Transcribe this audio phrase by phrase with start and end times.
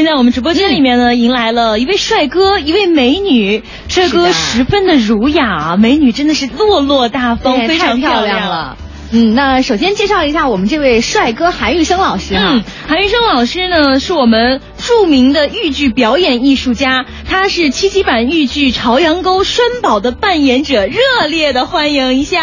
[0.00, 3.62] 现在我们直播间里面呢，迎来了一位帅哥，一位美女。
[3.86, 8.78] 帅哥十分的儒雅，美女真的是落落大方，非常漂亮了。
[9.12, 12.64] 嗯，那首先介绍一下我们这位帅哥韩玉生老师啊。
[12.88, 22.38] 韩玉生老师呢，是我们著名的豫剧表演艺术家，他是七七版豫剧《朝阳沟》栓宝的扮演者，热烈的欢迎一下。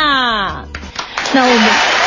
[1.33, 2.06] 那我们。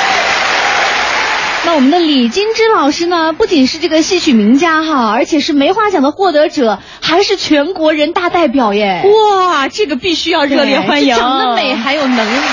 [1.66, 9.02] 那我们的李金枝老师呢，不仅是这个戏曲名家哈，而且是梅花奖的获得者，还是全国人大代表耶！
[9.04, 11.14] 哇，这个必须要热烈欢迎！
[11.14, 12.40] 长得美还有能力。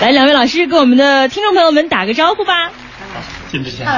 [0.00, 2.70] 来，两位老师给我们的听众朋友们打个招呼吧。
[3.52, 3.94] 金枝先生。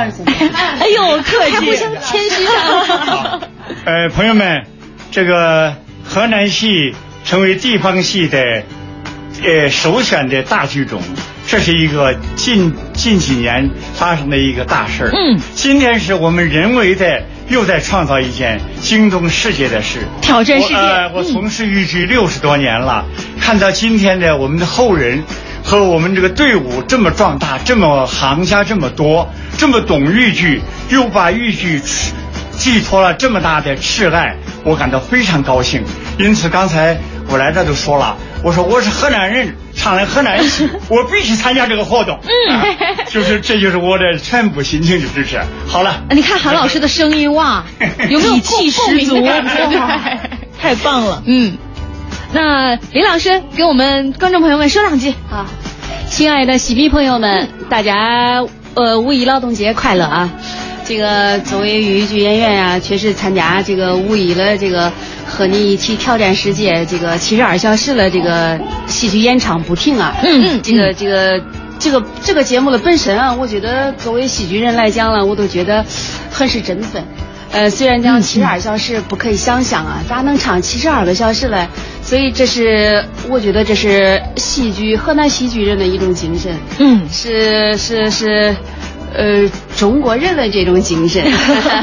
[0.78, 3.40] 哎呦，客气，互相谦虚了，
[3.86, 4.66] 呃，朋友们，
[5.10, 8.38] 这个河南戏成为地方戏的
[9.42, 11.00] 呃首选的大剧种。
[11.46, 15.10] 这是一个近近几年发生的一个大事儿。
[15.12, 20.74] 嗯，今天是我们人为的又在创造一件惊动世界的事，挑战世界。
[20.74, 23.04] 呃，我从事豫剧六十多年了，
[23.40, 25.22] 看到今天的我们的后人
[25.62, 31.80] 和我们这个队伍这么壮大，这么行家这么多，这么懂豫剧，又把豫剧
[32.58, 34.34] 寄托了这么大的挚爱，
[34.64, 35.84] 我感到非常高兴。
[36.18, 36.96] 因此，刚才
[37.28, 38.16] 我来这都说了，
[38.46, 39.52] 我说我是河南人。
[39.74, 42.16] 唱的河南戏， 我必须参加这个活动。
[42.22, 45.40] 嗯，就是这就是我的全部心情的支持。
[45.66, 47.64] 好了，你看韩老师的声音哇，
[48.08, 49.16] 有没有气十足？
[50.60, 51.22] 太棒了。
[51.26, 51.58] 嗯，
[52.32, 55.46] 那林老师给我们观众朋友们说两句啊。
[56.08, 60.30] 亲爱的戏迷朋友们，大家呃五一劳动节快乐啊！
[60.84, 64.92] 这个作为豫剧演员呀，确实参加这个五一的这个。
[65.26, 70.14] 和你一起挑战世界，这个七十二小时的这个戏剧演唱不停啊！
[70.62, 71.42] 这个这个
[71.78, 75.84] 这个这个节目的本身啊，我觉得作为戏剧人来讲呢，我都觉得
[76.30, 77.04] 很是振奋。
[77.52, 81.68] 呃，虽然讲七十二小时不可以想象啊，咋能唱七十二个小时嘞？
[82.02, 86.56] 所以这是我觉得这是戏剧河南戏剧人的一种精神。
[86.78, 88.56] 嗯，是是是。
[89.14, 91.24] 呃，中国人的这种精神，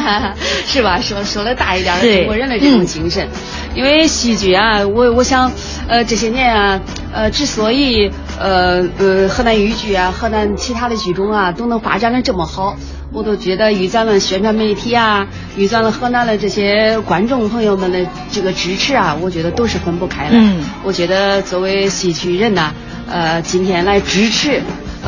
[0.67, 0.99] 是吧？
[1.01, 3.27] 说说的大一点，中国人的这种精神。
[3.75, 5.51] 因为戏剧啊，我我想，
[5.87, 6.79] 呃，这些年啊，
[7.11, 12.75] 呃，之所以呃呃河南豫剧啊，河南其他的剧种啊，都能发展的这么好，
[13.11, 15.25] 我都觉得与咱们宣传媒体啊，
[15.57, 20.31] 与咱们河南的这些观众朋友们的这个支持啊，我觉得都是分不开的。
[20.33, 22.71] 嗯，我觉得作为戏曲人呐，
[23.09, 24.61] 呃，今天来支持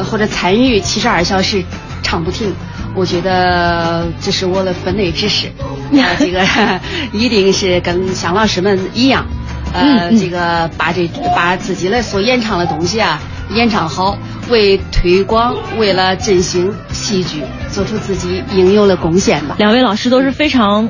[0.09, 1.64] 或者参与七十二小时。
[2.06, 2.54] 唱不停，
[2.96, 5.52] 我觉得这是我的分内之事，
[6.20, 6.46] 这个
[7.12, 9.26] 一定是跟向老师们一样，
[9.74, 13.20] 呃，这个把这把自己的所演唱的东西啊
[13.56, 14.16] 演唱好，
[14.50, 19.56] 为推广，为了振兴戏剧，做出自己应有的贡献吧。
[19.58, 20.90] 两位老师都是非常。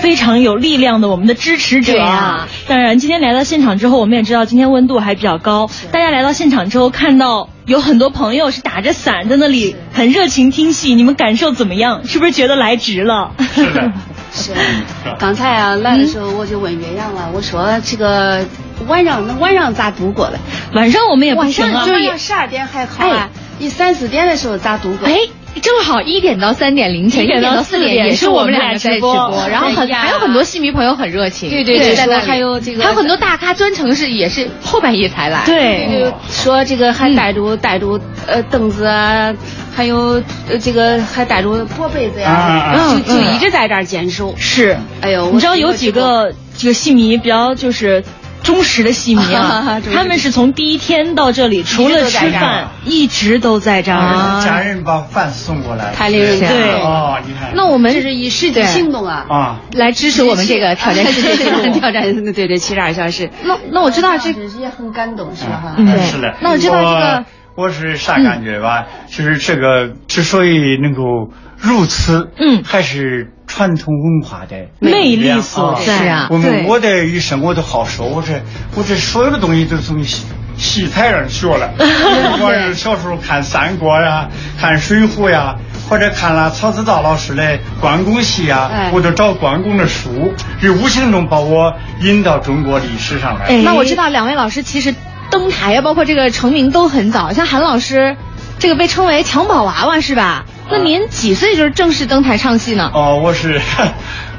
[0.00, 2.48] 非常有力量的我们的支持者啊！
[2.66, 5.68] 当然，今天来到现场之后，我们也知道今天温度还比较高。
[5.92, 12.04] 大家来到现场之后，看到有很多朋友是打着伞在那里很热情听戏，你们感受怎么样？
[12.06, 13.32] 是不是觉得来值了？
[13.54, 13.92] 是的，
[14.32, 14.52] 是。
[15.18, 18.44] 刚才啊来的时候我就问岳阳了，我说这个
[18.88, 20.38] 晚上那晚上咋度过的？
[20.74, 25.06] 晚上我们也不行啊，晚上十二点还好啊，你三四点的时候咋度过？
[25.06, 25.20] 哎。
[25.60, 39.34] 正好一点到三点凌晨，一点到四点也是我们俩在直播，然后很还有很多戏迷朋友很热情，对对对，说还有这个还有很多大咖专程是也是后半夜才来，对，说这个还带着带着呃凳子啊，
[39.74, 44.34] 还有呃这个还带着破被子呀，就就一直在这儿坚守。
[44.36, 48.02] 是，哎呦，你知道有几个这个戏迷比较就是。
[48.42, 54.42] 忠实的戏迷啊， 他们是从第一天到这里，除了吃饭，一直都在这儿。
[54.44, 63.30] 家人把饭送过来，太令人对哦，你看，那我们这是以实际行动啊啊来支持我们这个 挑战世界 挑战，对对，七十二小时。
[63.44, 65.74] 那那我知道这也很感动，是吧？
[65.76, 66.34] 嗯，是的。
[66.40, 67.24] 那我知道这个，
[67.54, 68.86] 我是啥感觉吧？
[69.08, 73.32] 就是这个之所以能够如此，嗯，还是。
[73.52, 76.28] 传统文化的魅力所在啊！
[76.30, 78.40] 我们我的一生我都好说，我这
[78.74, 80.24] 我这所有的东西都从戏
[80.56, 81.70] 戏台上学了。
[81.78, 85.56] 我是小时候看三国呀，看水浒呀，
[85.86, 90.32] 或者看了曹子道老师的关公戏呀，我都找关公的书，
[90.62, 93.54] 就无形中把我引到中国历史上来。
[93.58, 94.94] 那我知道两位老师其实
[95.30, 98.16] 登台呀，包括这个成名都很早，像韩老师，
[98.58, 100.46] 这个被称为襁褓娃娃是吧？
[100.70, 102.90] 那您几岁就是正式登台唱戏呢？
[102.94, 103.60] 哦，我是，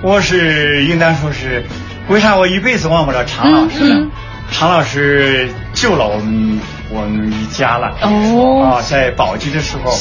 [0.02, 1.66] 我是应当说是，
[2.08, 4.08] 为啥我一辈子忘不了常老师呢？
[4.52, 6.60] 常老师救了我们
[6.90, 7.96] 我们一家了。
[8.02, 8.64] 哦。
[8.64, 9.94] 啊，在宝鸡的时候，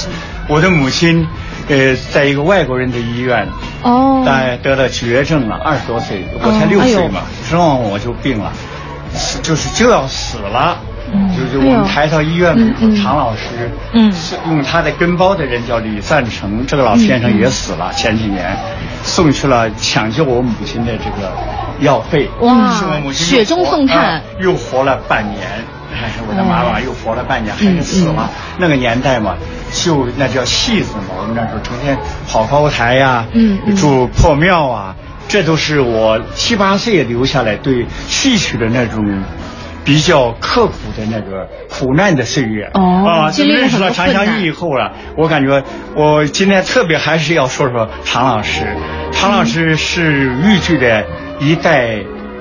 [0.48, 1.26] 我的母亲
[1.68, 3.48] 呃，在一个外国人的医院，
[3.82, 8.52] 哦，但得了绝症了，二十多岁，我才六岁嘛，之后我就病了，
[9.42, 10.78] 就是就要死了。
[11.36, 14.12] 就是我们抬到医院门口，常老师，嗯，
[14.48, 18.56] 用他的跟包的人叫李赞成，这个老先生也死了，前几年
[19.02, 21.30] 送去了抢救我母亲的这个
[21.80, 22.72] 药费，哇，
[23.12, 25.46] 雪中送炭，又活了半年，
[25.92, 28.30] 哎我的妈妈又活了半年，还是死了。
[28.58, 29.34] 那个年代嘛，
[29.70, 34.94] 就那叫戏子嘛，我们那时候成天跑高台呀，嗯，住破庙啊，
[35.28, 39.22] 这都是我七八岁留下来对戏曲的那种。
[39.84, 45.64] 比较刻苦的那个苦难的岁月哦啊，就认识了常香玉以后了，我感觉
[45.96, 48.64] 我今天特别还是要说说常老师。
[49.10, 51.04] 常老师是豫剧的
[51.40, 51.98] 一代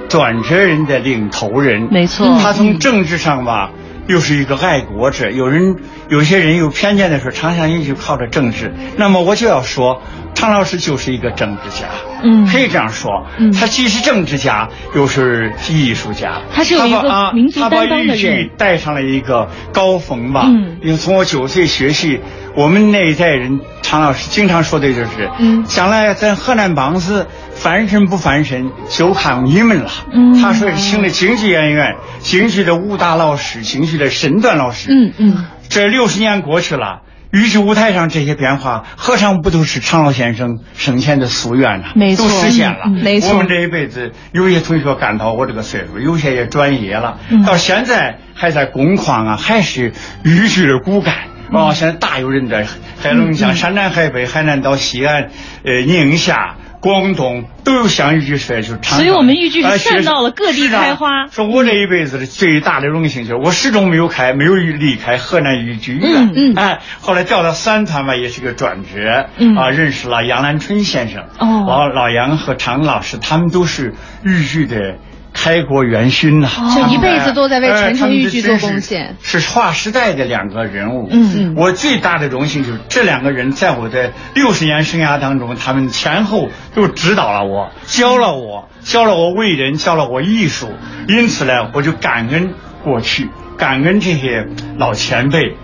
[0.08, 2.38] 转折人的领头人，没错。
[2.42, 3.72] 他从政治上吧，
[4.08, 5.30] 又是一个爱国者。
[5.30, 5.76] 有人
[6.10, 8.74] 有些人有偏见的时候，常香玉就靠着政治。
[8.98, 10.02] 那么我就要说。
[10.42, 11.86] 常老师就是一个政治家，
[12.24, 18.08] 嗯，可以这样说，嗯，他既是政治家，又是艺术家，他是有一个民族担当的人。
[18.08, 22.20] 他把豫剧带上了一个高峰吧，嗯，因为从我九岁学戏，
[22.56, 29.92] 我们那一代人，常老师经常说的就是，嗯，将来咱河南梆子翻身不翻身，就看你们了。
[30.12, 37.04] 嗯，他说请的京剧演员，京剧的武打老师，京剧的身段老师，嗯嗯，这六十年过去了。
[37.32, 41.86] 豫剧舞台上这些变化，何尝不都是常老先生生前的夙愿呢？
[41.96, 42.90] 没错，都实现了。
[42.90, 49.94] 没错，我们这一辈子，有些同学干到我这个岁数，有些也转业了，到现在还在工矿啊，还是
[50.24, 51.16] 豫剧的骨干
[51.54, 51.74] 啊。
[51.74, 52.66] 现在大有人在，
[53.02, 55.30] 海龙江山南海北，海南到西安，
[55.64, 56.56] 呃，宁夏。
[56.82, 61.28] 广东都有像豫剧社，就是所以我们豫剧是散到了各地开花。
[61.28, 66.12] 说我这一辈子的最大的荣幸就是我始终没有开，没有离开河南豫剧院。
[66.12, 66.54] 嗯嗯。
[66.56, 69.30] 哎，后来调到三团嘛，也是个转折。
[69.38, 69.56] 嗯。
[69.56, 71.22] 啊，认识了杨兰春先生。
[71.38, 71.66] 哦。
[71.68, 73.94] 老老杨和常老师，他们都是
[74.24, 74.98] 豫剧的。
[75.34, 81.08] 开国元勋呐，就一辈子都在为传承豫剧做贡献，是划时代的两个人物。
[81.10, 90.70] 嗯嗯，我最大的荣幸就是这两个人在我的六十年生涯当中，他们前后都指导了我，教了我，教了我为人，教了我艺术。
[91.08, 94.48] 因此呢，我就感恩过去，感恩这些
[94.78, 95.56] 老前辈。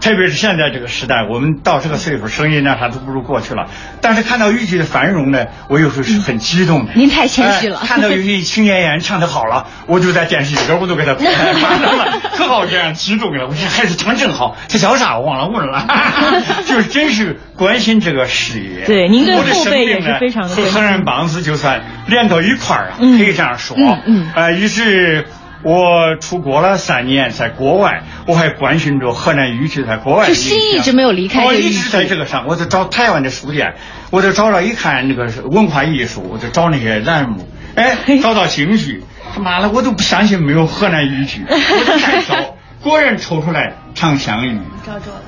[0.00, 3.68] 特别是现在这个时代，我们到这个岁数，声音呢还都不如过去了。
[4.00, 6.92] 但是看到豫剧的繁荣呢，我有时候是很激动的。
[6.94, 7.80] 您太谦虚了。
[7.84, 13.46] 看到有些青年演员唱的好了，我就在电视里边我都给他拍 了，可好这样激动了。
[13.46, 15.86] 我说孩子唱真好，他叫啥我忘了问了。
[16.66, 18.86] 就是真是关心这个事业。
[18.86, 20.56] 对，您对后辈也是非常的。
[20.56, 23.76] 和河南梆子就算连到一块儿啊，可以这样说。
[23.78, 24.30] 嗯嗯。
[24.34, 25.26] 呃，于是。
[25.62, 30.26] 我出国了三年，在国外，我还关心着河南豫剧在国外。
[30.26, 31.44] 就心一直没有离开。
[31.44, 33.74] 我一直在这个上，我就找台湾的书店，
[34.10, 39.04] 我就找了一看那个文化艺术，我就找那些栏目，哎， 找到京剧，
[39.34, 42.56] 他妈的，我都不相信没有河南豫剧，我就太少。
[42.82, 44.58] 果然抽出来，常香玉、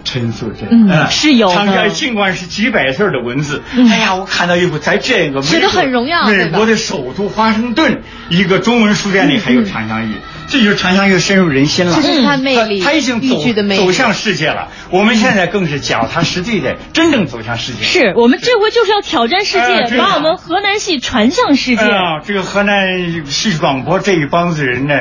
[0.04, 1.88] 陈素贞，嗯，是有的。
[1.90, 10.14] 尽管是几百字的文字，哎呀，我看到一部，在这个写的很荣耀，美国的首都华盛顿一个中文书店里还有常香玉，
[10.48, 11.94] 这就是畅想玉深入人心了。
[12.00, 13.36] 这是它魅力，它已经走
[13.76, 14.68] 走向世界了。
[14.90, 17.82] 我们现在更是脚踏实地的，真正走向世界。
[17.84, 21.82] 是我们这回就是要挑战世界，把我们河南戏传向世界。
[22.24, 24.94] 这个河南戏曲广播这一帮子人呢。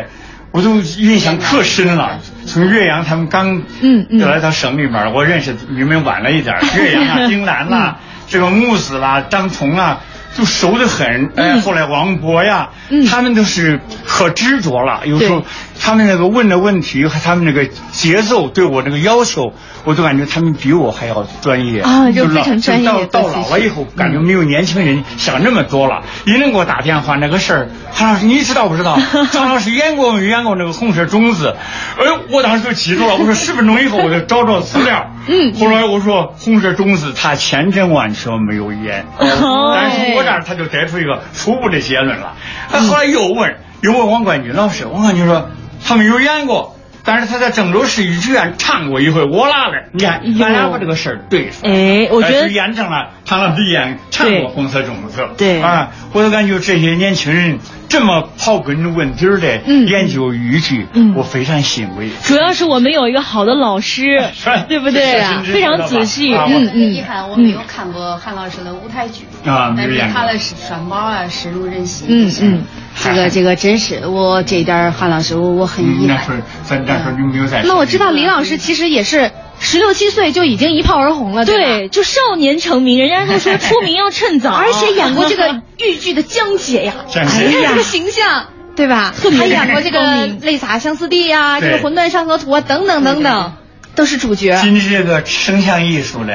[0.54, 2.20] 我都印象特深了。
[2.46, 6.56] 从岳阳他们刚嗯来到省里面，我认识你们晚了一点。
[6.78, 10.02] 岳阳啊， 丁兰啦，这个木子啦，张从啊，
[10.38, 11.32] 都熟得很。
[11.36, 12.70] 哎，后来王博呀，
[13.10, 15.02] 他们都是可执着了。
[15.06, 15.44] 有时候
[15.80, 19.54] 他们那个问的问题和他们那个节奏，对我这个要求。
[19.84, 22.88] 我都感觉他们比我还要专业啊，就非常专业。
[22.88, 26.04] 到到老了以后，感觉没有年轻人想那么多了。
[26.26, 29.00] 一人给我打电话，那个事儿，韩老师你知道不知道？
[29.34, 31.56] 张老师演过没演过那个红色种子？
[31.98, 33.16] 哎，我当时就记住了。
[33.16, 35.08] 我说十分钟以后我就找找资料。
[35.28, 35.56] 嗯。
[35.56, 42.36] 后来我说红色种子他千真万确没有演，但是我这儿他就得出一个初步的结论了。
[42.70, 45.50] 他后来又问，又问王冠军老师，王冠军说
[45.86, 46.78] 他没有演过。
[47.04, 51.62] 但是他在郑州市豫剧院唱过一回我拉的，你看，咱俩把这个事儿对上。
[51.64, 55.28] 哎，我觉得验证了他那鼻演唱过红色种子。
[55.36, 57.58] 对啊，我就感觉这些年轻人
[57.92, 62.10] 这么刨根问底的研究豫剧，我非常欣慰。
[62.24, 64.24] 主要是我们有一个好的老师，
[64.70, 65.22] 对不对？
[65.44, 66.34] 非常仔细。
[66.34, 66.94] 嗯嗯。
[66.94, 72.08] 遗憾我没有看过韩老师的舞台剧啊，但是他的双胞啊，深入人心。
[72.10, 72.64] 嗯嗯。
[73.04, 76.18] 这个这个真是我这一点韩老师我我很遗憾。
[76.18, 77.62] 那时候咱那时候就没有在。
[77.64, 79.32] 那我知道李老师其实也是
[79.62, 83.00] 十六七岁就已经一炮而红了，对，就少年成名。
[83.00, 88.48] 人家都说 出名要趁早，而且演过这个 豫剧的江姐呀，哎呀，这个形象。
[88.74, 89.14] 对吧？
[89.38, 90.00] 还演过这个
[90.44, 93.54] 《泪洒相思地》呀，这个《魂断上河图》啊，等等等等，
[93.96, 94.58] 都是主角。
[94.62, 96.32] 今天这个声像艺术呢，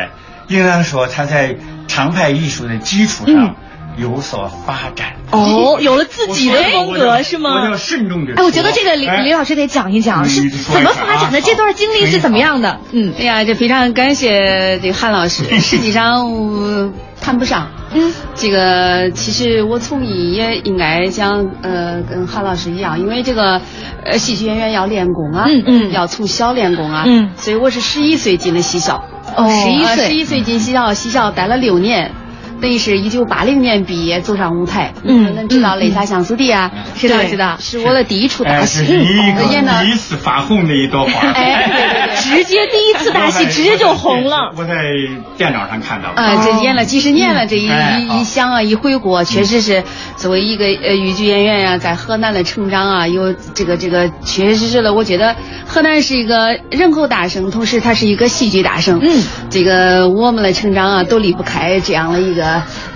[0.46, 1.56] 应当说它在
[1.88, 3.56] 常派艺术的基础上
[3.96, 5.15] 有所发展。
[5.30, 7.62] 哦， 有了自己的风格是吗？
[7.62, 8.36] 我要慎重点。
[8.38, 11.40] 哎，我觉得这个李李老师得讲一讲，是怎么发展的？
[11.40, 12.80] 这段经历是怎么样的？
[12.92, 15.44] 嗯，哎呀，这非常感谢这个韩老师。
[15.60, 17.68] 实际上我谈不上。
[17.94, 23.60] 嗯，这个其实我从艺也应该讲，呃，跟韩老师一样，因为这个
[24.04, 29.04] 呃戏曲演员要练功啊，嗯嗯，要从小练功啊，嗯，所以我是十一岁进的戏校，
[29.36, 32.10] 哦，十一岁，十一岁进戏校，戏校待了六年。
[32.60, 36.70] 等于是一九八零年毕业走上舞台，嗯，能知道《泪洒相思地》啊？
[36.94, 37.78] 知道知道，是。
[37.80, 44.52] 我的第一出大戏，第一次发红的一朵花， 哎，直接第一次大戏直接就红了。
[44.56, 44.74] 我在
[45.36, 47.68] 电脑上看到，啊，这演了几十年了，这一
[48.18, 49.84] 一想啊，一回国，确实是
[50.16, 54.94] 作为一个呃豫剧演员呀，在河南的成长啊，有这个这个，确实是了。
[54.94, 55.36] 我觉得
[55.66, 62.45] 河南是一个人口大省，同时它是一个戏剧大省，嗯，这个我们的成长啊，都离不开这样的一个。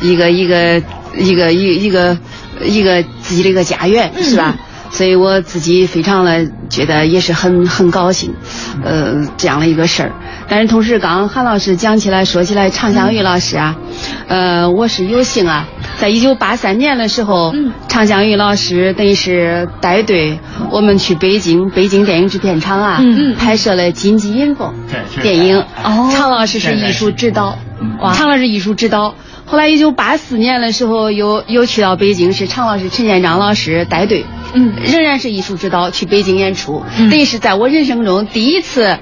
[0.01, 0.83] 一个一个
[1.17, 2.17] 一个一一个
[2.63, 4.57] 一个自己的一个家园是吧？
[4.93, 8.35] 所以我自己非常的觉得也是很很高兴，
[8.83, 10.13] 呃，这样的一个事儿。
[10.49, 13.77] 但是同时，刚韩老师讲起来说起来，常香玉老师啊，
[14.27, 15.69] 呃，我是有幸啊，
[16.01, 17.55] 在一九八三年的时候，
[17.87, 20.41] 常香玉老师等于是带队
[20.73, 23.01] 我们去北京北京电影制片厂啊，
[23.39, 24.75] 拍摄了《金鸡银凤》
[25.23, 25.61] 电影。
[25.85, 27.57] 哦，常老师是艺术指导，
[28.13, 29.15] 常老师艺术指导。
[29.51, 38.97] 后来一九八四年的时候，又又去到北京，是常老师陈建章老师带队，嗯，仍然是艺术指导去北京演出，等于是在我人生中第一次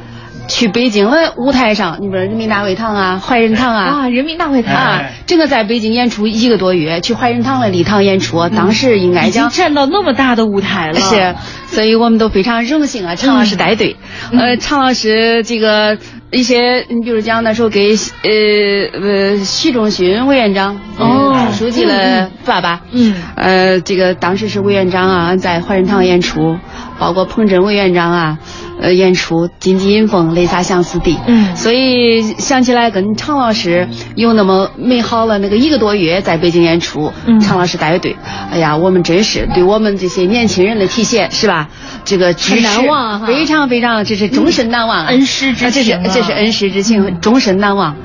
[0.49, 4.75] 去北京的舞台上，你比如人民大会堂啊、怀仁堂啊，啊，人民大会堂。
[4.75, 11.35] 啊，整个在北京演出一个多月，去怀仁堂的礼堂演出，当时应该讲站到那么大的舞台了， 是，
[11.67, 13.99] 所以我们都非常荣幸啊，常老师带队，
[14.33, 15.99] 呃，常老师这个。
[16.31, 21.35] 一些，你比如讲那时候给呃呃习仲勋委员长哦。
[21.53, 26.59] 书记的爸爸，嗯，呃这个当时是委员长啊，在怀仁堂演出，
[26.99, 28.39] 包括彭真委员长啊，
[28.81, 38.17] 呃演出《金鸡迎凤》《泪洒相思地》，嗯，所以想起来跟常老师有那么美好了那个一个多月在北京演出，常老师带队，
[38.51, 41.69] 哎呀，我们真是对我们这些年轻人的体现是吧？
[42.05, 47.97] 这个很难忘，非常非常，这是终身难忘，恩师之情这是恩师之情，终身难忘。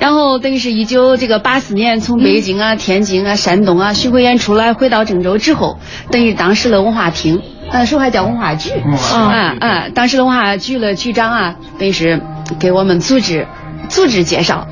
[0.00, 5.78] 然后等于是一九这个八四年从北京啊、天津啊、山东啊巡回演出来，回到郑州之后，
[6.10, 7.40] 等于当时的文化厅，
[7.72, 8.70] 那时候还叫文化局，
[9.14, 12.20] 啊啊，当时的文化局的局长啊，等于是
[12.58, 13.46] 给我们组织
[13.88, 14.66] 组织介绍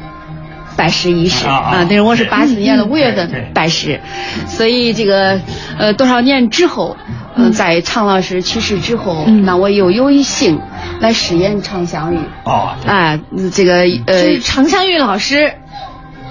[0.76, 4.00] 拜师仪式啊，等于我是八四年的五月份拜师，
[4.46, 5.40] 所以这个
[5.78, 6.96] 呃多少年之后。
[7.36, 10.60] 嗯，在常老师去世之后，那我又有一幸
[10.98, 12.18] 来饰演常香玉。
[12.44, 13.20] 哦，哎，
[13.54, 15.54] 这个呃，常香玉老师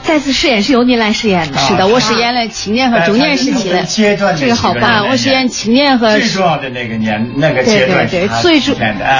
[0.09, 1.57] 再次饰演是由您来饰演的。
[1.59, 4.35] 是的，我饰演了青年和中年时期的阶段。
[4.35, 5.07] 这个好棒！
[5.07, 8.75] 我饰演青年和最重要的那个年那个阶段，对对对，最重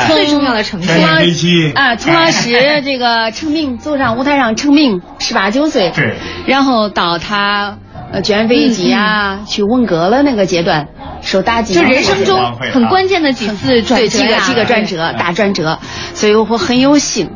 [0.08, 1.72] 最重要的成绩。
[1.76, 6.16] 啊，从老师这个成名走上舞台上成名，十八九岁，对，
[6.48, 7.78] 然后到他
[8.12, 10.88] 呃卷飞机啊，去文革了那个阶段。
[11.22, 15.78] 受打击，就人生中很关键的几次转折，几个几个转折，大转折，
[16.16, 17.30] 所以我很有幸。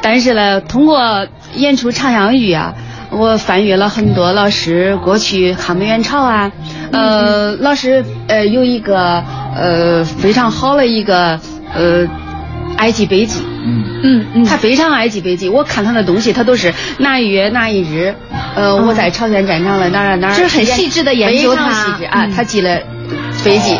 [0.00, 2.72] 但是呢，通过演出《长相玉》啊，
[3.10, 6.52] 我翻阅了很多老师过去抗美援朝啊，
[6.92, 9.24] 呃，老师呃有一个
[9.56, 11.40] 呃非常好的一个
[11.74, 12.06] 呃
[12.76, 13.84] 爱记笔记，嗯。
[14.02, 15.48] 嗯嗯，他非常爱记笔记。
[15.48, 18.14] 我看他的东西，他都是哪一月哪一日，
[18.54, 22.80] 呃，我在朝鲜战场的哪儿哪儿，就是很细致的研究他，细致啊，他记了。
[23.32, 23.74] 飞机，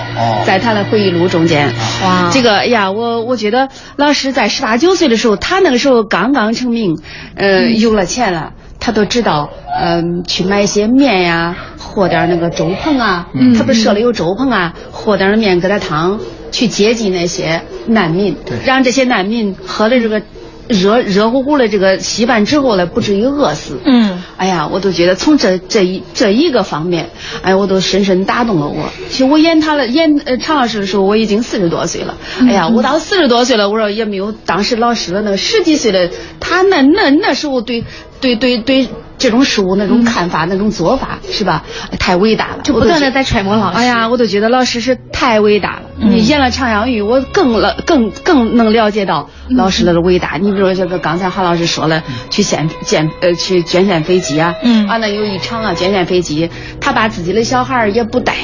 [0.46, 1.66] 在他的回忆录中间，
[2.02, 6.98] 哇，这个呀，我我觉得老师在十八九岁的时候，他那个时候刚刚成名，
[7.34, 16.18] 呃，有了钱了，他都知道，嗯，去买些面呀，和点那个粥棚啊，他不是设了有粥棚啊，和点面疙瘩汤，
[16.50, 20.22] 去接济那些难民，让这些难民喝了这个。
[20.70, 23.78] 热热乎乎的这个稀饭之后呢，不至于饿死。
[23.86, 27.08] 嗯，哎呀，我都觉得从这这一这一个方面，
[27.40, 28.90] 哎，我都深深打动了我。
[29.08, 32.18] 其实我演他的演呃常老师的时候，我已经四十多岁了。
[32.42, 37.84] 哎呀，我到四十多岁了，我说也没有当时老师的那个十几岁的他那那那时候对
[38.20, 41.64] 对对对这种事物那种看法那种做法是吧？
[41.98, 43.78] 太伟大了，就不断的在揣摩老师。
[43.78, 45.82] 哎呀，我都觉得老师是太伟大了。
[46.00, 50.36] 你演了长阳语，我更了更更能了解到老师的伟大。
[50.40, 54.86] 你比如说这个刚才韩老师说了，去献建呃去捐献飞机啊，嗯。
[54.86, 56.50] 完了有一场啊捐献飞机，
[56.80, 58.34] 他把自己的小孩也不带，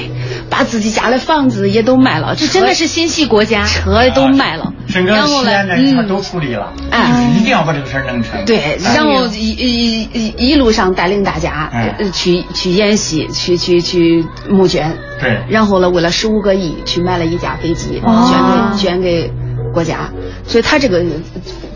[0.50, 3.64] 把自己家的房子也都卖了，这真的是心系国家。
[3.64, 8.44] 车也都卖了，整个然后呢西安的他都处理了，哎就是一定要把这个事儿弄成。
[8.44, 11.94] 对，然后一一一一路上带领大家哎。
[11.98, 15.42] 呃去去演戏，去去去募捐，对。
[15.48, 18.30] 然后呢，为了十五个亿去买了一架飞机，哦。
[18.30, 19.32] 捐给捐给
[19.72, 20.10] 国家，
[20.46, 21.04] 所以他这个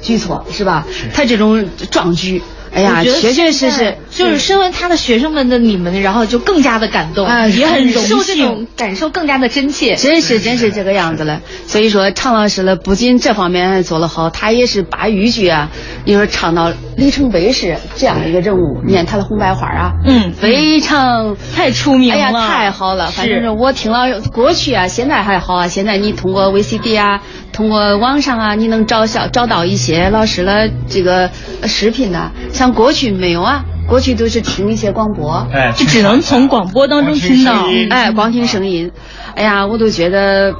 [0.01, 0.87] 举措是吧？
[1.13, 2.43] 他这种壮举，
[2.85, 3.97] 哎呀，确确实实。
[4.11, 9.95] 就是身为他的学生们的你们，然后就更加的感动，哎也很受这幸种感受更加的真切。
[9.95, 15.71] 真是真是这个样子了，所以说常老师呢，不仅这方面做得好，他也是把豫剧啊，
[16.05, 23.07] 你说唱到里程碑式这样一个人物，你看他的红白花啊，嗯非常太出名了，哎呀，太好了！
[23.13, 25.69] 反正是是我听了过去啊，现在还好啊。
[25.69, 27.21] 现在你通过 VCD 啊，
[27.53, 31.31] 通过网上啊，你能找小找到一些老师的这个
[31.61, 38.91] 呃视频呐、像过去没有啊，过去都是听一些广播，哎，就只能从广播当中听到哎，光听声音，
[39.35, 40.55] 哎呀，我都觉得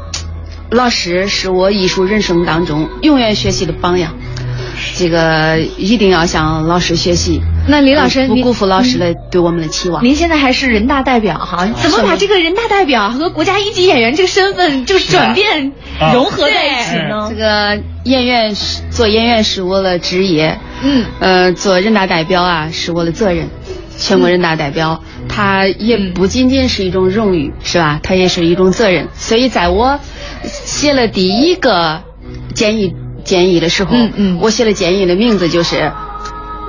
[0.71, 4.15] 老师是我艺术人生当中永远学习的榜样。
[4.95, 7.41] 这个一定要向老师学习。
[7.69, 10.05] 那李老师，您不辜负老师的对我们的期望。
[10.05, 17.35] 您现在还是人大代表哈，怎么把这个人大代表和国家一级演员这个身份就转变啊融合在一起呢这？
[17.37, 23.49] 个演员是做演员是我的职业，嗯，呃，做人大代表啊是我的责任。
[23.99, 27.99] 全国人大代表，他也不仅仅是一种荣誉，是吧？
[28.01, 29.09] 他也是一种责任。
[29.13, 29.99] 所以，在我
[30.45, 32.01] 写了第一个
[32.55, 35.91] 建议建议的时候，嗯嗯我写的建议的名字就是，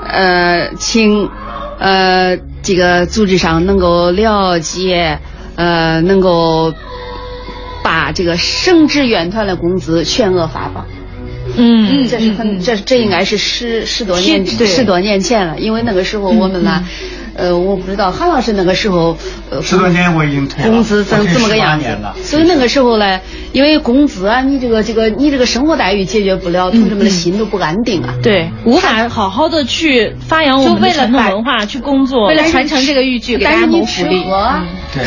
[0.07, 1.29] 呃，请
[1.79, 5.19] 呃这个组织上能够了解，
[5.55, 6.73] 呃，能够
[7.83, 10.87] 把这个省直院团的工资全额发放。
[11.57, 16.83] 嗯这是很，这这应该是十十多年十多年前了，因为那个时候我们呢，
[17.35, 19.17] 呃，我不知道韩老师那个时候，
[19.49, 23.19] 呃，十多年我已经退了，工资怎我退这么个样子18年了，所以那个时候呢，
[23.51, 28.13] 因为工资啊，你这个这个你这个生活待遇解决不了，同志们的心都不安定啊。
[28.21, 34.25] 对，无法好好的去发扬我们的就为了传统文化，去工作，为了传承这个豫剧，给大家但是你吃谋福利。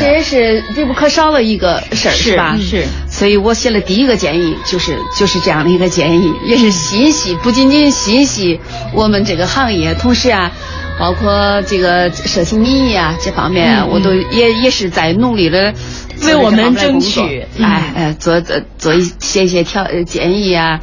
[0.00, 2.56] 这也是必不可少的一个事儿，是吧？
[2.60, 2.84] 是
[3.22, 8.58] 所以我写了第一个建议，就是就是这样的一个建议，也是心系，不仅仅心系
[8.92, 10.50] 我们这个行业，同时啊，
[10.98, 15.72] 包括这个社情民意啊这方面啊，我都也也是在努力的
[16.28, 20.80] 为我们争取嗯哎哎，做做做一些一些条呃建议啊，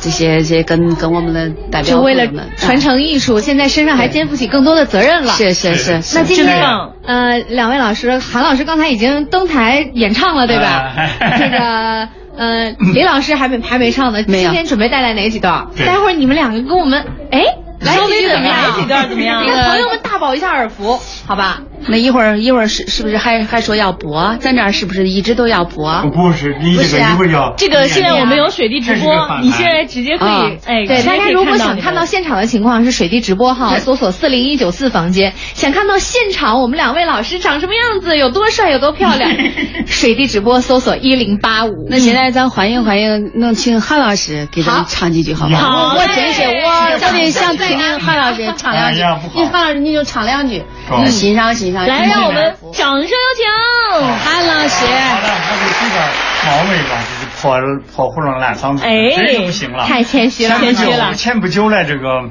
[0.00, 2.26] 这些这些跟跟我们的代表就为了
[2.56, 5.32] 传承艺术，现在身上还肩负起更多的责任了。
[5.32, 6.62] 是是是，那今天
[7.04, 10.92] 呃，两位老师，韩老师刚才已经登台演唱了，对吧？
[10.96, 15.66] 哎这个呃，李老师还没还没唱呢， 没有今天准备带来哪几段？
[15.84, 17.42] 待会儿你们两个跟我们哎。
[17.84, 18.62] 来稍微几句怎么样？
[18.62, 21.62] 来几段怎么样给朋友们大饱一下耳福，好吧？
[21.88, 24.36] 那一会儿一会儿是是不是还还说要播？
[24.38, 26.00] 咱这儿是不是一直都要播？
[26.14, 35.34] 不是你这个一会儿要这个现在我们有水滴直播你现在直接可啊以哎，对，大家如果想看到现场的情况，是水滴直播号，搜索四零一九四房间。
[35.54, 39.32] 想看到现场我们两位老师长什么样子，有多帅，有多漂亮，
[39.86, 41.88] 水滴直播搜索一零八五。
[41.90, 45.54] 那现在咱欢迎欢迎，能请韩老师给咱好唱几句好不？
[45.56, 49.02] 好好我真是我特别想听听韩老师唱两句
[49.34, 51.86] 你韩老师你就唱两句，好你欣赏欣赏。
[51.86, 54.06] 来，让我们掌声有请。
[54.18, 54.84] 韩老师。
[54.84, 56.00] 好的，我就比较
[56.44, 57.58] 冒昧吧，就是破
[57.96, 59.86] 破喉咙烂嗓子，哎这就不行了。
[59.86, 62.28] 太谦虚了，谦虚了前不久呢这个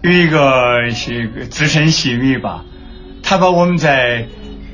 [0.00, 2.62] 有一个是资深戏迷吧，
[3.22, 4.26] 他把我们在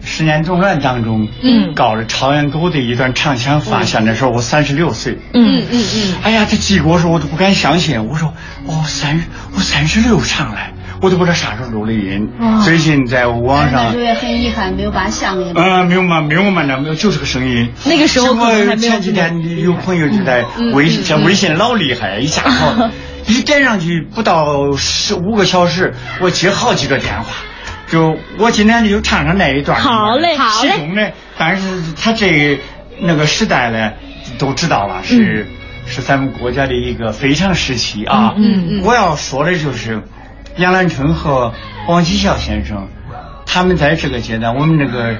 [0.05, 5.19] 十年动乱当中，嗯搞了朝阳沟的一段唱腔发现的时候，我三十六岁。
[5.33, 8.33] 嗯嗯嗯，哎呀，他寄给我时候我都不敢相信，我说
[8.69, 9.25] 哦三
[9.57, 10.61] 我三十六唱了，
[11.05, 12.31] 我都不知道啥时候录的音。
[12.65, 15.53] 最近在网上那时候，也很遗憾，没有把相给。
[15.53, 17.71] 呃，没有嘛，没有嘛，那没有，就是个声音。
[17.85, 22.89] 那个时候可能还没有我前几天有朋友就在微信，像微信老厉害，一下好
[23.29, 27.27] 一点上去不到十五个小时，我接好几个电话。
[27.91, 29.79] 就我今天就唱唱那一段。
[29.79, 32.59] 好嘞好嘞其中呢，但是他这
[33.03, 33.93] 那个时代呢，
[34.39, 35.47] 都知道了，是、
[35.85, 38.33] 是咱们国家的一个非常时期啊。
[38.39, 40.03] 嗯嗯我要说的就是
[40.57, 41.53] 杨兰春和
[41.89, 42.89] 王继孝先生。
[43.47, 45.17] 他们在这个阶段，我们那个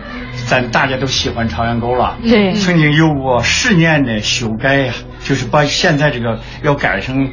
[0.49, 4.93] 咱大家都喜欢朝阳沟了，对曾经有过十年的修改呀、
[5.23, 7.31] 就是把现在这个要改成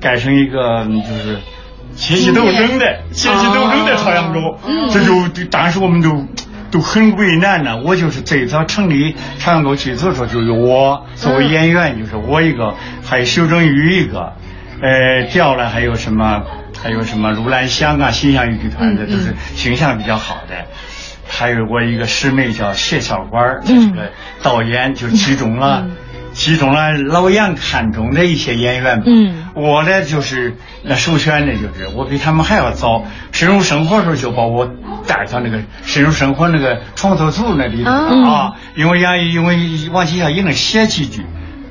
[0.00, 1.38] 改成一个嗯就是
[1.94, 4.40] 阶级斗争的阶级斗争的朝阳沟，
[4.90, 6.26] 这就当时我们都
[6.72, 7.80] 都很为难呢。
[7.84, 12.74] 我就是最早成立朝阳沟剧组的时候，就有我作为演员，就是我一个，
[13.04, 14.32] 还有修正宇一个，
[14.80, 16.42] 呃，调了还有什么，
[16.82, 20.66] 还有什么如兰香啊，新象豫剧团的，都是形象比较好的。
[21.28, 24.10] 还有我一个师妹叫谢小官，这个
[24.42, 25.86] 导演就集中了。
[26.32, 34.66] 集中了老杨看中的一些演员，嗯，我呢就是那首选的就是我比他们还要早，深入生活的时候就把我
[35.06, 41.22] 带到那个深入生活那个创作组那里头啊，因为杨因为王启霞也能写几句，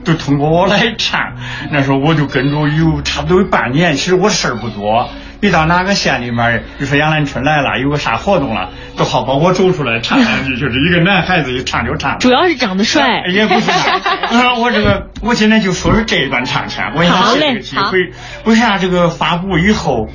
[0.03, 1.35] 都通过我来唱，
[1.71, 5.09] 那时候我就跟着有差不多有半年，其实我事儿不多。
[5.41, 12.19] 一到哪个县里面，比如说杨兰春来了，有个啥活动了，都好把我走出来唱两句， 就是一个男孩子一唱就唱。
[12.19, 13.71] 主要是长得帅， 也不是。
[13.71, 16.93] 啊， 我这个，我今天就说说这一段唱腔。
[16.95, 18.11] 我好嘞，机会。
[18.45, 20.09] 为啥这个发布以后，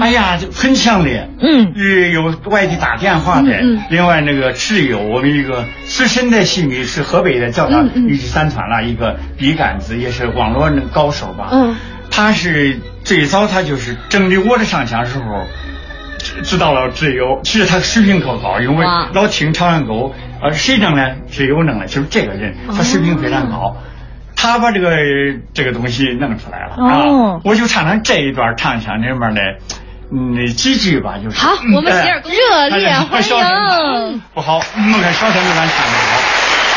[0.00, 1.28] 哎呀，就很强烈。
[1.40, 1.72] 嗯。
[2.12, 3.48] 有外地打电话的，
[3.90, 11.48] 另外那个挚友，我们一个资深的戏迷是河北的，叫他豫剧三团了，一个笔杆子，也是网络那高手吧。
[11.52, 11.76] 嗯。
[12.10, 15.46] 他是最早，他就是整理我的上腔时候，
[16.42, 21.16] 知道了挚友，其实他水平可高，因为老听朝阳沟，呃，谁弄的？
[21.30, 23.76] 挚友弄的，就是这个人，他水平非常高，
[24.40, 24.96] 他把这个
[25.52, 27.40] 这个东西弄出来了啊！
[27.42, 29.42] 我就唱唱这一段唱腔里面的
[30.10, 34.22] 那几句吧，就是好，我们洗耳恭热烈欢迎。
[34.32, 36.20] 不好，我看小声就敢唱的好，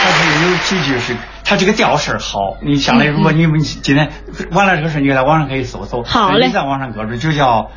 [0.04, 1.16] 但是有几句是。
[1.44, 4.10] 他这个调式好，你将来如果你们今天
[4.52, 6.02] 完了这个事，你在网上可以搜搜。
[6.02, 6.48] 好嘞。
[6.48, 7.70] 你在网上搁着就叫，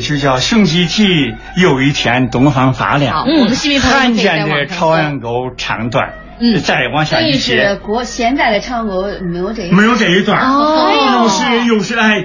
[0.00, 3.24] 就叫雄鸡啼，又一天东方发亮。
[3.28, 6.14] 嗯，我们新罕见的朝阳沟唱段。
[6.40, 7.68] 嗯，再往下一些。
[7.68, 10.90] 是国现在的唱歌没有这一没有这一段哦，
[11.22, 12.24] 又是又是哎，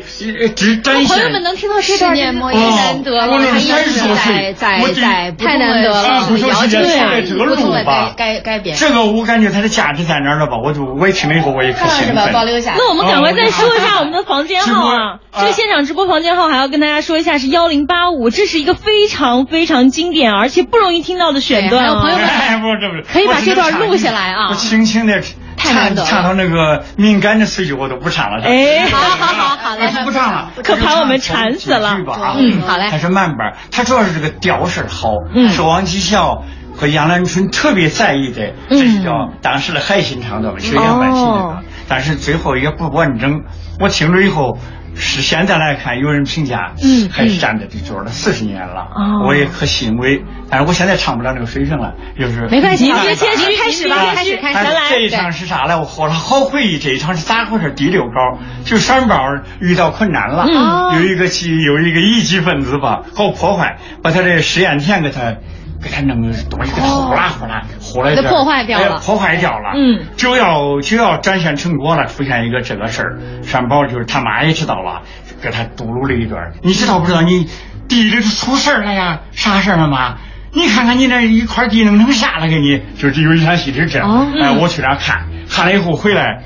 [0.55, 1.07] 只展现。
[1.07, 8.75] 朋友们能听到这段，年莫也难得了，还是在在在太难得了，不同时间这个路吧，改改变。
[8.75, 10.53] 这个我感觉它的价值在哪儿了吧？
[10.63, 12.33] 我就我也听了以后我也可兴奋。
[12.33, 12.75] 保留下。
[12.77, 15.19] 那我们赶快再说一下我们的房间号啊！
[15.39, 22.01] 这个现场直播房间号还要跟大家说一下是幺零八五，这是一个非常非常经典而且不容易听到的选段啊！
[22.01, 24.53] 朋友们，可以把这段录下来啊！
[24.53, 25.21] 轻轻的
[25.57, 28.43] 唱唱到那个敏感的词句，我都不唱了。
[28.43, 31.97] 哎，好好好，好嘞，不唱了，可把我们馋死了。
[32.37, 32.89] 嗯，好嘞。
[32.89, 35.11] 还是慢板，他主要是这个调式好，
[35.51, 36.43] 是王吉孝
[36.75, 41.57] 和杨兰春特别在意的，这是叫当时的海心唱的，是杨万新的。
[41.87, 43.41] 但是最后也不完整，
[43.79, 44.57] 我听了以后。
[44.95, 48.87] 是现在来看，有人评价，嗯，还是站在这桌了四十年了，
[49.25, 50.23] 我也可欣慰。
[50.49, 54.89] 但是我现在唱不了那个水平了，就是没关系，您别谦虚，开始吧，开始开始来。
[54.89, 55.79] 这一场是啥呢？
[55.79, 57.71] 我后来好回忆，这一场是咋回事？
[57.71, 59.17] 第六稿就山包
[59.61, 65.35] 遇到困难了，有一个机，有一个一级分子吧，好破坏，把他的试验田给他。
[65.81, 69.71] 给他弄东西给他呼啦呼啦呼了一点，破坏掉了，破坏掉了。
[69.75, 73.19] 嗯，就要就要展现成果了，出现一个这个事儿。
[73.43, 75.03] 山宝就是他妈也知道了，
[75.41, 76.53] 给他嘟噜了一段。
[76.61, 77.21] 你知道不知道？
[77.21, 77.47] 你
[77.87, 79.21] 地里出事儿了呀？
[79.31, 80.17] 啥事儿了妈？
[80.51, 82.47] 你看看你那一块地弄成啥了？
[82.47, 84.31] 给你就是有一场戏是这样。
[84.39, 86.43] 哎，我去那看，看了以后回来，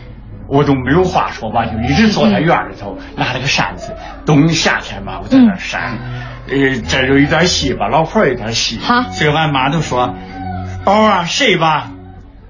[0.54, 3.96] 我都没有话说吧，就一直坐在院里头，拿了个扇子。
[4.24, 5.98] 冬夏天嘛，我在那扇。
[6.48, 6.56] 呃，
[6.88, 8.80] 这就一段戏吧，老婆有点戏。
[8.84, 10.14] 好，所以俺妈都说，
[10.86, 11.90] 宝啊，睡吧，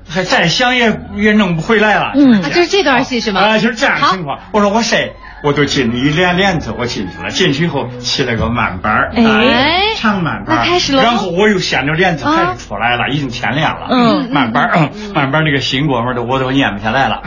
[0.10, 2.12] 还再想也也弄不回来了。
[2.16, 3.40] 嗯，就是这段戏是吗？
[3.40, 4.40] 啊，就是这样情况。
[4.52, 5.14] 我说我睡，
[5.44, 7.30] 我就进一连帘子，我进去了。
[7.30, 10.66] 进去以后起了个慢板儿，哎，长慢板儿。
[10.66, 11.04] 开始了。
[11.04, 13.88] 然后我又掀着帘子开始出来了，已经天亮了。
[13.92, 17.22] 嗯，慢板儿，慢板儿那个新哥们都我都念不下来了。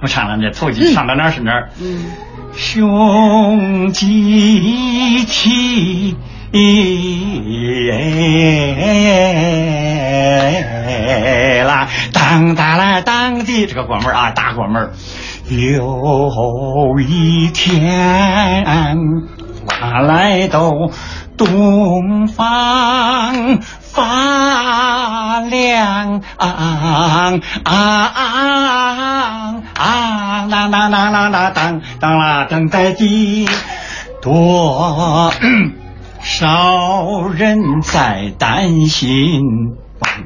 [0.00, 1.70] 嗯，我唱了这头几，唱到哪是哪儿。
[1.80, 2.06] 嗯。
[2.52, 6.16] 雄鸡啼
[11.64, 14.90] 啦，当哒啦当的，这个过门啊，大过门。
[15.48, 18.64] 有一天，
[19.64, 20.72] 我来到
[21.44, 23.60] 东方。
[23.92, 27.72] 发亮啊啊啊
[29.74, 30.46] 啊！
[30.48, 32.44] 当当当当当当当啦！
[32.48, 33.48] 等待的
[34.22, 35.32] 多
[36.20, 39.40] 少人在担心？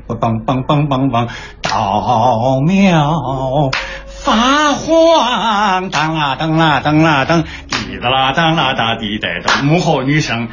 [0.06, 1.28] 梆梆梆梆梆梆，
[1.62, 3.70] 道庙
[4.06, 5.88] 发黄！
[5.88, 10.48] 当啦当啦当啦当，滴答啦当啦哒滴答答，幕后女生。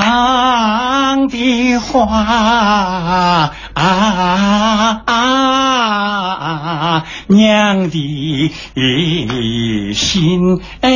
[0.00, 2.06] 当的花
[3.74, 5.12] 啊，
[7.28, 10.90] 娘的心，哎，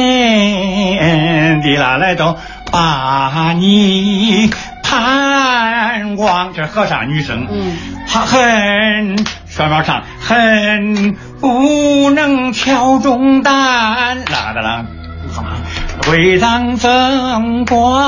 [1.63, 2.37] 的啦来到
[2.71, 4.51] 把你
[4.83, 6.53] 盼望。
[6.53, 14.85] 这和尚女生，嗯，很双苗唱，很不能挑重担，啦啦啦，
[16.07, 18.01] 会当增光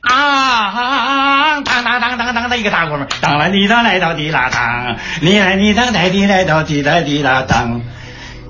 [0.00, 1.60] 啊！
[1.64, 7.82] 当当当当当的一个大鼓门，当来滴当来到滴啦当，你来你当来滴来到滴来滴答当。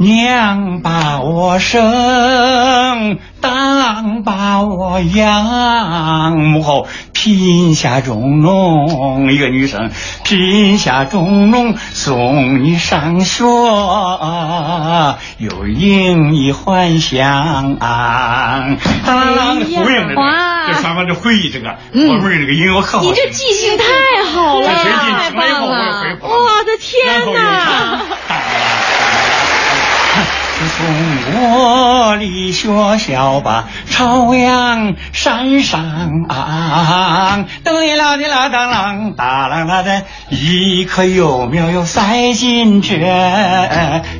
[0.03, 9.91] 娘把我生，当把我养，母后贫下中农，一个女生
[10.25, 13.45] 贫下中农，送你上学，
[15.37, 17.77] 又迎你还乡。
[17.79, 20.23] 当呼应这个，
[20.69, 23.05] 这双方就回忆这个，我们这个音乐可好。
[23.05, 23.85] 你这记性太
[24.33, 26.17] 好了，太棒了！
[26.23, 28.01] 我的天哪！
[31.33, 36.27] 我离学校吧，朝阳山上。
[37.65, 42.97] 噔一啦的啦当啷，哒啷啦的，一棵幼苗又塞进这，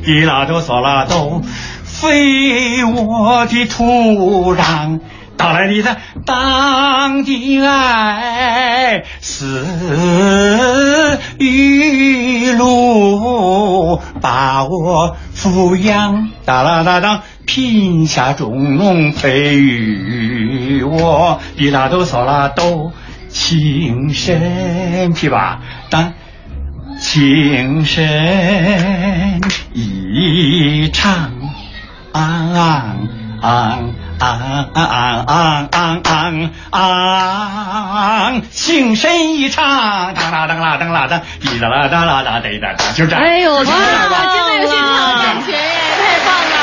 [0.05, 1.41] 一啦哆嗦啦哆，
[1.83, 4.99] 肥沃的土壤。
[5.41, 22.93] 到来你的当的爱，丝雨露把我抚养，哒啦哒当，贫下中农培育我，滴啦哆嗦啦哆，
[23.27, 25.55] 情深琵琶
[25.89, 26.13] 当，
[26.99, 29.41] 情深
[29.73, 31.31] 意长，
[32.11, 32.95] 啊啊
[33.41, 33.79] 啊！
[34.21, 35.99] 啊啊啊啊啊
[36.69, 38.31] 啊啊！
[38.51, 43.19] 情深意长，当啦当啦当啦当，滴答啦当啦当，得哒哒，就这样。
[43.19, 43.81] 哎呦，哇，真的
[44.61, 45.57] 有现场的感觉耶，
[45.97, 46.53] 太棒了！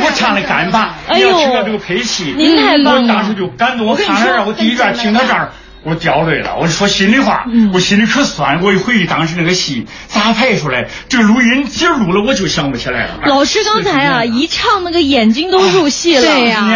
[0.00, 3.02] 我唱的干巴，你要听到这个配戏，您太棒了！
[3.02, 5.52] 我当时就感动，我唱到这儿，我第一遍听到这儿。
[5.84, 8.62] 我掉泪了，我说心里话，我心里可酸。
[8.62, 13.20] 我一回忆当时那个戏咋拍出来，这录音今儿录了我就想不起来了。
[13.24, 16.22] 老师刚才啊一唱，那个眼睛都入戏了。
[16.22, 16.66] 对呀，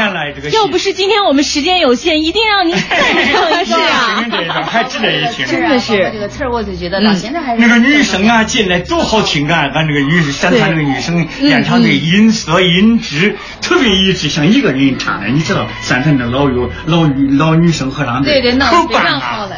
[0.53, 4.62] 要不是今天我们时间有限，一定让您再唱一次 啊！
[4.67, 9.69] 还值得一听，真的是这个词儿，我就觉得到现在还是那个女生啊进来多好听啊！
[9.75, 15.29] 俺这个女山滩那个女生演唱的音色音质特别一致，像一个人唱的。
[15.29, 19.57] 你知道山滩的老有老女老女生合唱队，对对，那可棒好了。